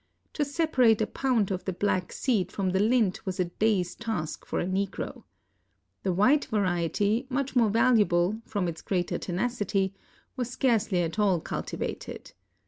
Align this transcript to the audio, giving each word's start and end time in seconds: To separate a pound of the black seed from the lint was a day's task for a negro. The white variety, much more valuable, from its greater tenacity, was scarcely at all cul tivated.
To 0.33 0.43
separate 0.43 0.99
a 0.99 1.05
pound 1.05 1.51
of 1.51 1.65
the 1.65 1.73
black 1.73 2.11
seed 2.11 2.51
from 2.51 2.71
the 2.71 2.79
lint 2.79 3.23
was 3.23 3.39
a 3.39 3.45
day's 3.45 3.93
task 3.93 4.47
for 4.47 4.59
a 4.59 4.65
negro. 4.65 5.25
The 6.01 6.11
white 6.11 6.45
variety, 6.45 7.27
much 7.29 7.55
more 7.55 7.69
valuable, 7.69 8.41
from 8.47 8.67
its 8.67 8.81
greater 8.81 9.19
tenacity, 9.19 9.93
was 10.35 10.49
scarcely 10.49 11.03
at 11.03 11.19
all 11.19 11.39
cul 11.39 11.61
tivated. 11.61 12.33